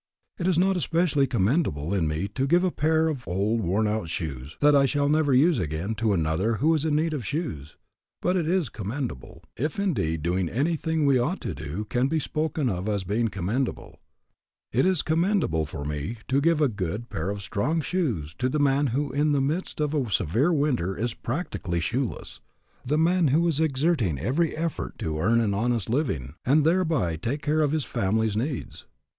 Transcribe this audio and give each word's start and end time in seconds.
It 0.39 0.47
is 0.47 0.57
not 0.57 0.77
especially 0.77 1.27
commendable 1.27 1.93
in 1.93 2.07
me 2.07 2.27
to 2.29 2.47
give 2.47 2.63
a 2.63 2.71
pair 2.71 3.07
of 3.07 3.27
old, 3.27 3.61
worn 3.61 3.87
out 3.87 4.09
shoes 4.09 4.57
that 4.59 4.75
I 4.75 4.87
shall 4.87 5.07
never 5.07 5.31
use 5.31 5.59
again 5.59 5.93
to 6.01 6.11
another 6.13 6.55
who 6.55 6.73
is 6.73 6.85
in 6.85 6.95
need 6.95 7.13
of 7.13 7.23
shoes. 7.23 7.77
But 8.19 8.35
it 8.35 8.47
is 8.47 8.67
commendable, 8.69 9.43
if 9.55 9.79
indeed 9.79 10.23
doing 10.23 10.49
anything 10.49 11.05
we 11.05 11.19
ought 11.19 11.39
to 11.41 11.53
do 11.53 11.85
can 11.85 12.07
be 12.07 12.17
spoken 12.17 12.67
of 12.67 12.89
as 12.89 13.03
being 13.03 13.27
commendable, 13.27 13.99
it 14.71 14.87
is 14.87 15.03
commendable 15.03 15.67
for 15.67 15.85
me 15.85 16.17
to 16.29 16.41
give 16.41 16.61
a 16.61 16.67
good 16.67 17.11
pair 17.11 17.29
of 17.29 17.43
strong 17.43 17.79
shoes 17.79 18.33
to 18.39 18.49
the 18.49 18.57
man 18.59 18.87
who 18.87 19.11
in 19.11 19.33
the 19.33 19.39
midst 19.39 19.79
of 19.79 19.93
a 19.93 20.09
severe 20.09 20.51
winter 20.51 20.97
is 20.97 21.13
practically 21.13 21.79
shoeless, 21.79 22.41
the 22.83 22.97
man 22.97 23.27
who 23.27 23.47
is 23.47 23.59
exerting 23.59 24.17
every 24.17 24.57
effort 24.57 24.97
to 24.97 25.19
earn 25.19 25.39
an 25.39 25.53
honest 25.53 25.91
living 25.91 26.33
and 26.43 26.63
thereby 26.65 27.15
take 27.15 27.43
care 27.43 27.61
of 27.61 27.71
his 27.71 27.85
family's 27.85 28.35
needs. 28.35 28.87